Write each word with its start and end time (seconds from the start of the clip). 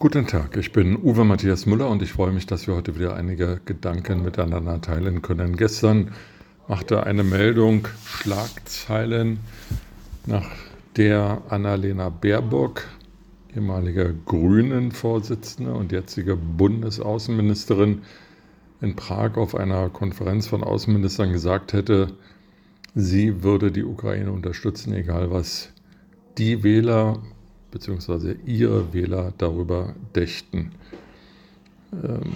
Guten 0.00 0.28
Tag, 0.28 0.56
ich 0.56 0.70
bin 0.70 0.96
Uwe 0.96 1.24
Matthias 1.24 1.66
Müller 1.66 1.90
und 1.90 2.02
ich 2.02 2.12
freue 2.12 2.30
mich, 2.30 2.46
dass 2.46 2.68
wir 2.68 2.76
heute 2.76 2.96
wieder 2.96 3.16
einige 3.16 3.60
Gedanken 3.64 4.22
miteinander 4.22 4.80
teilen 4.80 5.22
können. 5.22 5.56
Gestern 5.56 6.12
machte 6.68 7.02
eine 7.02 7.24
Meldung 7.24 7.88
Schlagzeilen, 8.04 9.40
nach 10.24 10.48
der 10.96 11.42
Annalena 11.48 12.10
Baerbock, 12.10 12.84
ehemalige 13.52 14.14
Grünen-Vorsitzende 14.24 15.74
und 15.74 15.90
jetzige 15.90 16.36
Bundesaußenministerin, 16.36 18.02
in 18.80 18.94
Prag 18.94 19.36
auf 19.36 19.56
einer 19.56 19.88
Konferenz 19.88 20.46
von 20.46 20.62
Außenministern 20.62 21.32
gesagt 21.32 21.72
hätte, 21.72 22.12
sie 22.94 23.42
würde 23.42 23.72
die 23.72 23.82
Ukraine 23.82 24.30
unterstützen, 24.30 24.92
egal 24.94 25.32
was 25.32 25.70
die 26.38 26.62
Wähler 26.62 27.20
bzw. 27.70 28.36
ihre 28.46 28.92
Wähler 28.92 29.32
darüber 29.38 29.94
dächten. 30.14 30.72
Ähm, 31.92 32.32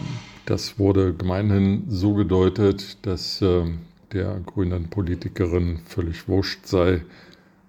das 0.46 0.78
wurde 0.78 1.14
gemeinhin 1.14 1.84
so 1.88 2.14
gedeutet, 2.14 2.98
dass 3.02 3.40
ähm, 3.42 3.78
der 4.12 4.40
grünen 4.44 4.88
Politikerin 4.88 5.80
völlig 5.86 6.28
wurscht 6.28 6.66
sei, 6.66 7.02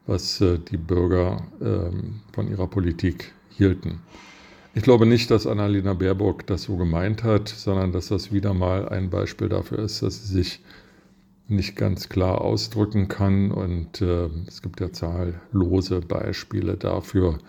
was 0.06 0.42
äh, 0.42 0.60
die 0.60 0.78
Bürger 0.78 1.48
ähm, 1.62 2.22
von 2.34 2.50
ihrer 2.50 2.68
Politik 2.68 3.32
hielten. 3.50 4.00
Ich 4.76 4.84
glaube 4.84 5.06
nicht, 5.06 5.30
dass 5.30 5.46
Annalena 5.46 5.94
Baerbock 5.94 6.48
das 6.48 6.64
so 6.64 6.78
gemeint 6.78 7.24
hat, 7.24 7.48
sondern 7.48 7.92
dass 7.92 8.08
das 8.08 8.34
wieder 8.34 8.54
mal 8.56 8.90
ein 8.90 9.10
Beispiel 9.10 9.48
dafür 9.48 9.80
ist, 9.80 10.02
dass 10.02 10.28
sie 10.28 10.34
sich 10.34 10.62
nicht 11.48 11.76
ganz 11.76 12.10
klar 12.10 12.42
ausdrücken 12.42 13.08
kann. 13.08 13.52
Und 13.52 14.02
äh, 14.02 14.30
es 14.48 14.62
gibt 14.62 14.80
ja 14.80 14.92
zahllose 14.92 16.02
Beispiele 16.02 16.78
dafür, 16.78 17.40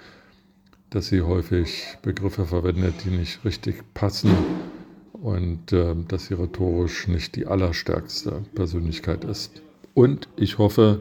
dass 0.91 1.09
sie 1.09 1.23
häufig 1.23 1.99
Begriffe 2.03 2.45
verwendet, 2.45 2.95
die 3.05 3.11
nicht 3.11 3.45
richtig 3.45 3.83
passen 3.95 4.31
und 5.13 5.73
äh, 5.73 5.95
dass 6.09 6.27
sie 6.27 6.35
rhetorisch 6.35 7.09
nicht 7.09 7.37
die 7.37 7.47
allerstärkste 7.47 8.43
Persönlichkeit 8.55 9.25
ist. 9.25 9.63
Und 9.95 10.29
ich 10.37 10.59
hoffe, 10.59 11.01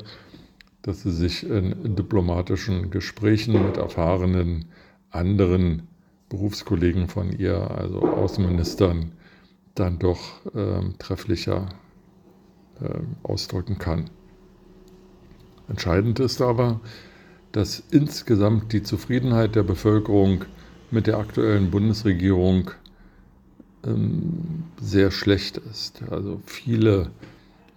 dass 0.84 1.04
sie 1.04 1.12
sich 1.12 1.50
in 1.50 1.96
diplomatischen 1.96 2.92
Gesprächen 2.92 3.66
mit 3.66 3.78
erfahrenen 3.78 4.66
anderen 5.10 5.88
Berufskollegen 6.30 7.08
von 7.08 7.32
ihr, 7.32 7.70
also 7.72 8.02
Außenministern, 8.02 9.12
dann 9.76 10.00
doch 10.00 10.46
äh, 10.54 10.82
trefflicher 11.00 11.70
ausdrücken 13.24 13.78
kann. 13.78 14.10
Entscheidend 15.70 16.20
ist 16.20 16.42
aber, 16.42 16.82
dass 17.52 17.84
insgesamt 17.92 18.74
die 18.74 18.84
Zufriedenheit 18.84 19.56
der 19.56 19.64
Bevölkerung 19.64 20.46
mit 20.92 21.08
der 21.08 21.18
aktuellen 21.18 21.72
Bundesregierung 21.72 22.72
ähm, 23.86 24.64
sehr 24.82 25.12
schlecht 25.12 25.58
ist. 25.58 26.02
Also 26.10 26.42
viele 26.46 27.12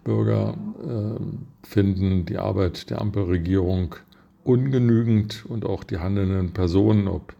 Bürger 0.04 0.56
äh, 0.82 1.66
finden 1.66 2.26
die 2.26 2.38
Arbeit 2.38 2.90
der 2.90 3.00
Ampelregierung 3.00 3.96
ungenügend 4.44 5.44
und 5.46 5.64
auch 5.64 5.84
die 5.84 5.98
handelnden 5.98 6.52
Personen, 6.52 7.08
ob 7.08 7.34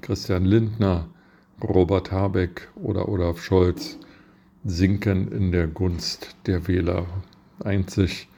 Christian 0.00 0.44
Lindner, 0.44 1.08
Robert 1.62 2.12
Habeck 2.12 2.68
oder 2.76 3.08
Olaf 3.08 3.42
Scholz 3.42 3.98
sinken 4.68 5.32
in 5.32 5.52
der 5.52 5.66
Gunst 5.66 6.36
der 6.46 6.68
Wähler. 6.68 7.06
Einzig 7.64 8.28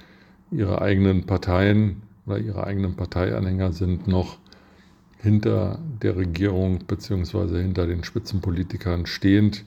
ihre 0.50 0.80
eigenen 0.80 1.26
Parteien 1.26 2.02
oder 2.26 2.38
ihre 2.38 2.64
eigenen 2.64 2.96
Parteianhänger 2.96 3.72
sind 3.72 4.06
noch 4.06 4.38
hinter 5.18 5.78
der 6.02 6.16
Regierung 6.16 6.78
bzw. 6.86 7.60
hinter 7.62 7.86
den 7.86 8.04
Spitzenpolitikern 8.04 9.06
stehend. 9.06 9.64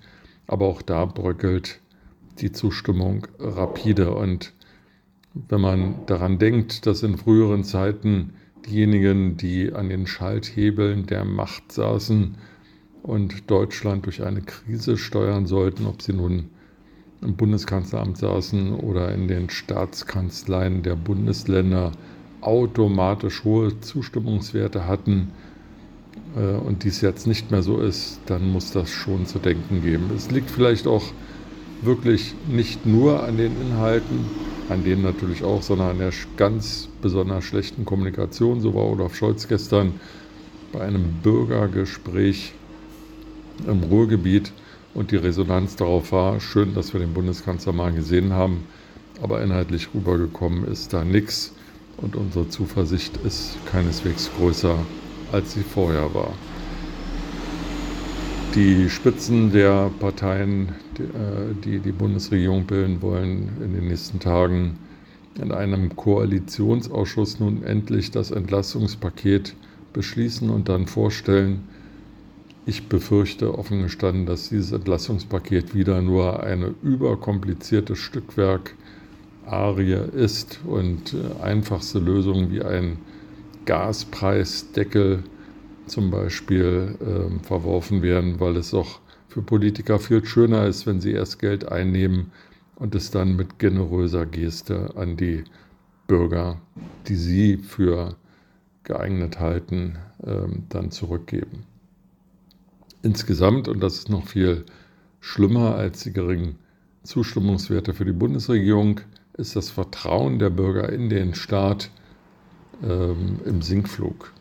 Aber 0.48 0.66
auch 0.68 0.82
da 0.82 1.06
bröckelt 1.06 1.80
die 2.40 2.52
Zustimmung 2.52 3.28
rapide. 3.40 4.16
Und 4.16 4.54
wenn 5.34 5.62
man 5.62 6.06
daran 6.06 6.40
denkt, 6.40 6.86
dass 6.86 7.04
in 7.04 7.18
früheren 7.18 7.64
Zeiten 7.64 8.34
diejenigen, 8.66 9.38
die 9.38 9.74
an 9.74 9.90
den 9.90 10.08
Schalthebeln 10.08 11.06
der 11.06 11.26
Macht 11.26 11.72
saßen 11.72 12.36
und 13.04 13.52
Deutschland 13.52 14.06
durch 14.06 14.24
eine 14.24 14.42
Krise 14.42 14.98
steuern 14.98 15.46
sollten, 15.46 15.86
ob 15.86 16.02
sie 16.02 16.14
nun 16.14 16.50
im 17.22 17.36
Bundeskanzleramt 17.36 18.18
saßen 18.18 18.74
oder 18.74 19.14
in 19.14 19.28
den 19.28 19.50
Staatskanzleien 19.50 20.84
der 20.84 20.96
Bundesländer, 20.96 21.92
automatisch 22.42 23.44
hohe 23.44 23.80
Zustimmungswerte 23.80 24.88
hatten 24.88 25.32
äh, 26.36 26.56
und 26.56 26.84
dies 26.84 27.02
jetzt 27.02 27.28
nicht 27.28 27.52
mehr 27.52 27.64
so 27.64 27.80
ist, 27.80 28.20
dann 28.26 28.52
muss 28.52 28.72
das 28.72 28.90
schon 28.90 29.26
zu 29.26 29.40
denken 29.40 29.82
geben. 29.82 30.10
Es 30.16 30.32
liegt 30.32 30.50
vielleicht 30.50 30.88
auch 30.88 31.04
wirklich 31.82 32.34
nicht 32.50 32.86
nur 32.86 33.24
an 33.24 33.38
den 33.38 33.54
Inhalten, 33.62 34.26
an 34.70 34.84
denen 34.84 35.04
natürlich 35.04 35.44
auch, 35.44 35.62
sondern 35.62 35.92
an 35.92 35.98
der 36.00 36.12
ganz 36.38 36.90
besonders 37.02 37.44
schlechten 37.44 37.86
Kommunikation. 37.86 38.62
So 38.62 38.74
war 38.74 38.86
Olaf 38.86 39.16
Scholz 39.16 39.48
gestern 39.48 39.94
bei 40.72 40.82
einem 40.82 41.22
Bürgergespräch 41.22 42.54
im 43.68 43.84
Ruhrgebiet 43.84 44.52
und 44.94 45.12
die 45.12 45.18
Resonanz 45.18 45.76
darauf 45.76 46.12
war, 46.12 46.40
schön, 46.40 46.74
dass 46.74 46.94
wir 46.94 47.00
den 47.00 47.14
Bundeskanzler 47.14 47.74
mal 47.74 47.92
gesehen 47.92 48.34
haben, 48.34 48.66
aber 49.22 49.42
inhaltlich 49.42 49.90
rübergekommen 49.94 50.66
ist 50.66 50.94
da 50.94 51.04
nichts 51.04 51.54
und 51.98 52.16
unsere 52.16 52.50
Zuversicht 52.50 53.18
ist 53.26 53.58
keineswegs 53.66 54.30
größer, 54.38 54.78
als 55.32 55.54
sie 55.54 55.64
vorher 55.64 56.14
war. 56.14 56.34
Die 58.56 58.90
Spitzen 58.90 59.52
der 59.52 59.90
Parteien, 60.00 60.74
die 61.64 61.76
äh, 61.76 61.80
die 61.80 61.92
Bundesregierung 61.92 62.66
bilden 62.66 63.02
wollen, 63.02 63.50
in 63.64 63.74
den 63.74 63.88
nächsten 63.88 64.20
Tagen 64.20 64.78
in 65.42 65.52
einem 65.52 65.96
Koalitionsausschuss 65.96 67.40
nun 67.40 67.64
endlich 67.64 68.12
das 68.12 68.30
Entlastungspaket 68.30 69.56
beschließen 69.94 70.50
und 70.50 70.70
dann 70.70 70.86
vorstellen. 70.86 71.64
Ich 72.66 72.88
befürchte 72.88 73.58
offen 73.58 73.82
gestanden, 73.82 74.26
dass 74.26 74.48
dieses 74.50 74.72
Entlastungspaket 74.72 75.76
wieder 75.76 76.02
nur 76.02 76.44
ein 76.44 76.76
überkompliziertes 76.82 77.98
Stückwerk 77.98 78.76
Arie 79.46 80.00
ist 80.16 80.62
und 80.66 81.14
äh, 81.14 81.44
einfachste 81.44 82.00
Lösungen 82.00 82.50
wie 82.52 82.62
ein 82.62 83.00
Gaspreisdeckel 83.66 85.24
zum 85.88 86.10
Beispiel 86.10 86.96
äh, 87.02 87.44
verworfen 87.46 88.02
werden, 88.02 88.40
weil 88.40 88.56
es 88.56 88.74
auch 88.74 89.02
für 89.28 89.42
Politiker 89.42 90.00
viel 90.00 90.24
schöner 90.26 90.66
ist, 90.66 90.88
wenn 90.88 91.02
sie 91.02 91.12
erst 91.12 91.40
Geld 91.40 91.70
einnehmen 91.70 92.32
und 92.76 92.96
es 92.96 93.12
dann 93.12 93.36
mit 93.36 93.60
generöser 93.60 94.26
Geste 94.26 94.96
an 94.96 95.18
die 95.18 95.44
Bürger, 96.08 96.62
die 97.08 97.16
sie 97.16 97.58
für 97.58 98.16
geeignet 98.86 99.42
halten, 99.42 99.98
äh, 100.24 100.48
dann 100.70 100.92
zurückgeben. 100.92 101.73
Insgesamt, 103.04 103.68
und 103.68 103.82
das 103.82 103.96
ist 103.96 104.10
noch 104.10 104.26
viel 104.26 104.66
schlimmer 105.20 105.76
als 105.76 106.04
die 106.04 106.14
geringen 106.14 106.56
Zustimmungswerte 107.04 107.94
für 107.94 108.06
die 108.06 108.14
Bundesregierung, 108.14 109.02
ist 109.34 109.58
das 109.58 109.70
Vertrauen 109.70 110.40
der 110.40 110.50
Bürger 110.50 110.92
in 110.92 111.10
den 111.10 111.36
Staat 111.36 111.92
ähm, 112.82 113.40
im 113.46 113.62
Sinkflug. 113.62 114.32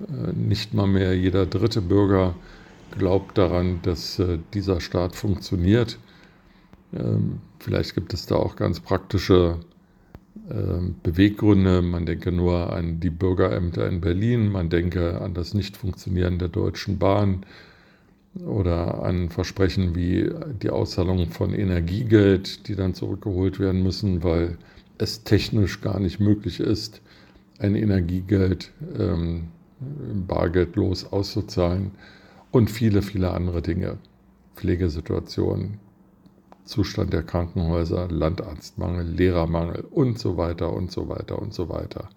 Äh, 0.00 0.32
nicht 0.32 0.74
mal 0.74 0.88
mehr 0.88 1.16
jeder 1.16 1.46
dritte 1.46 1.80
Bürger 1.80 2.34
glaubt 2.90 3.38
daran, 3.38 3.80
dass 3.82 4.18
äh, 4.18 4.38
dieser 4.52 4.80
Staat 4.80 5.14
funktioniert. 5.14 5.98
Ähm, 6.92 7.38
vielleicht 7.60 7.94
gibt 7.94 8.14
es 8.14 8.26
da 8.26 8.34
auch 8.34 8.56
ganz 8.56 8.80
praktische 8.80 9.60
ähm, 10.50 10.96
Beweggründe. 11.04 11.82
Man 11.82 12.04
denke 12.04 12.32
nur 12.32 12.72
an 12.72 12.98
die 12.98 13.10
Bürgerämter 13.10 13.86
in 13.86 14.00
Berlin, 14.00 14.50
man 14.50 14.70
denke 14.70 15.20
an 15.20 15.34
das 15.34 15.54
Nichtfunktionieren 15.54 16.40
der 16.40 16.48
Deutschen 16.48 16.98
Bahn 16.98 17.46
oder 18.40 19.02
an 19.02 19.28
Versprechen 19.28 19.94
wie 19.94 20.30
die 20.62 20.70
Auszahlung 20.70 21.30
von 21.30 21.52
Energiegeld, 21.52 22.66
die 22.68 22.76
dann 22.76 22.94
zurückgeholt 22.94 23.60
werden 23.60 23.82
müssen, 23.82 24.22
weil 24.22 24.56
es 24.98 25.24
technisch 25.24 25.80
gar 25.80 26.00
nicht 26.00 26.20
möglich 26.20 26.60
ist, 26.60 27.02
ein 27.58 27.74
Energiegeld 27.74 28.72
ähm, 28.98 29.48
bargeldlos 30.26 31.12
auszuzahlen 31.12 31.92
und 32.50 32.70
viele, 32.70 33.02
viele 33.02 33.30
andere 33.32 33.62
Dinge. 33.62 33.98
Pflegesituation, 34.54 35.78
Zustand 36.64 37.12
der 37.12 37.22
Krankenhäuser, 37.22 38.08
Landarztmangel, 38.08 39.06
Lehrermangel 39.06 39.84
und 39.90 40.18
so 40.18 40.36
weiter 40.36 40.72
und 40.72 40.92
so 40.92 41.08
weiter 41.08 41.40
und 41.40 41.52
so 41.52 41.68
weiter. 41.68 42.10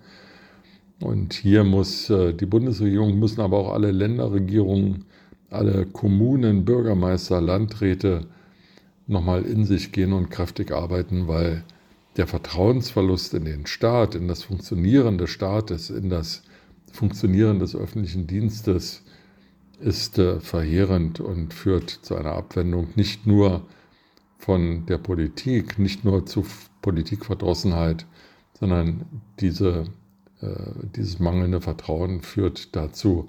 Und 0.99 1.33
hier 1.33 1.63
muss 1.63 2.09
äh, 2.09 2.33
die 2.33 2.45
Bundesregierung, 2.45 3.19
müssen 3.19 3.41
aber 3.41 3.57
auch 3.57 3.73
alle 3.73 3.91
Länderregierungen 3.91 5.05
alle 5.55 5.85
Kommunen, 5.85 6.65
Bürgermeister, 6.65 7.41
Landräte 7.41 8.27
nochmal 9.07 9.43
in 9.43 9.65
sich 9.65 9.91
gehen 9.91 10.13
und 10.13 10.29
kräftig 10.29 10.71
arbeiten, 10.71 11.27
weil 11.27 11.63
der 12.17 12.27
Vertrauensverlust 12.27 13.33
in 13.33 13.45
den 13.45 13.65
Staat, 13.65 14.15
in 14.15 14.27
das 14.27 14.43
Funktionieren 14.43 15.17
des 15.17 15.29
Staates, 15.29 15.89
in 15.89 16.09
das 16.09 16.43
Funktionieren 16.91 17.59
des 17.59 17.75
öffentlichen 17.75 18.25
Dienstes 18.25 19.03
ist 19.79 20.17
äh, 20.17 20.39
verheerend 20.39 21.19
und 21.19 21.53
führt 21.53 21.89
zu 21.89 22.15
einer 22.15 22.31
Abwendung 22.31 22.87
nicht 22.95 23.27
nur 23.27 23.65
von 24.37 24.85
der 24.85 24.97
Politik, 24.97 25.77
nicht 25.79 26.05
nur 26.05 26.25
zu 26.25 26.45
Politikverdrossenheit, 26.81 28.05
sondern 28.57 29.05
diese, 29.39 29.85
äh, 30.41 30.55
dieses 30.95 31.19
mangelnde 31.19 31.59
Vertrauen 31.59 32.21
führt 32.21 32.75
dazu, 32.75 33.27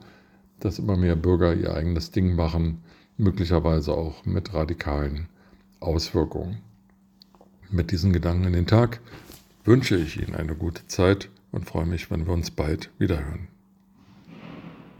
dass 0.61 0.79
immer 0.79 0.97
mehr 0.97 1.17
Bürger 1.17 1.55
ihr 1.55 1.75
eigenes 1.75 2.11
Ding 2.11 2.35
machen, 2.35 2.83
möglicherweise 3.17 3.93
auch 3.93 4.25
mit 4.25 4.55
radikalen 4.55 5.29
Auswirkungen. 5.81 6.59
Mit 7.71 7.91
diesen 7.91 8.13
Gedanken 8.13 8.45
in 8.45 8.53
den 8.53 8.67
Tag 8.67 9.01
wünsche 9.65 9.97
ich 9.97 10.21
Ihnen 10.21 10.35
eine 10.35 10.55
gute 10.55 10.87
Zeit 10.87 11.29
und 11.53 11.67
freue 11.67 11.87
mich, 11.87 12.11
wenn 12.11 12.27
wir 12.27 12.33
uns 12.33 12.51
bald 12.51 12.91
wiederhören. 12.99 13.49